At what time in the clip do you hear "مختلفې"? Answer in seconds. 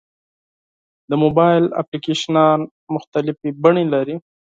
2.95-3.49